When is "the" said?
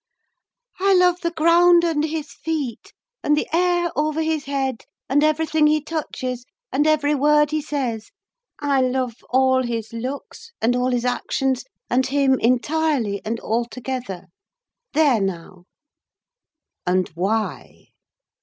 1.21-1.29, 3.37-3.47